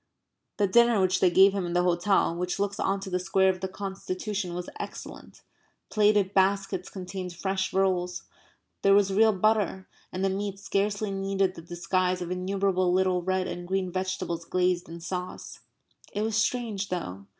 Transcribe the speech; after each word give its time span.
The 0.57 0.65
dinner 0.65 0.99
which 0.99 1.19
they 1.19 1.29
gave 1.29 1.53
him 1.53 1.63
in 1.63 1.73
the 1.73 1.83
hotel 1.83 2.33
which 2.35 2.57
looks 2.57 2.79
on 2.79 2.99
to 3.01 3.11
the 3.11 3.19
Square 3.19 3.49
of 3.49 3.59
the 3.61 3.67
Constitution 3.67 4.55
was 4.55 4.67
excellent. 4.79 5.43
Plated 5.91 6.33
baskets 6.33 6.89
contained 6.89 7.33
fresh 7.33 7.71
rolls. 7.71 8.23
There 8.81 8.95
was 8.95 9.13
real 9.13 9.31
butter. 9.31 9.87
And 10.11 10.25
the 10.25 10.29
meat 10.31 10.57
scarcely 10.57 11.11
needed 11.11 11.53
the 11.53 11.61
disguise 11.61 12.19
of 12.19 12.31
innumerable 12.31 12.91
little 12.91 13.21
red 13.21 13.45
and 13.45 13.67
green 13.67 13.91
vegetables 13.91 14.43
glazed 14.45 14.89
in 14.89 15.01
sauce. 15.01 15.59
It 16.11 16.23
was 16.23 16.35
strange, 16.35 16.89
though. 16.89 17.27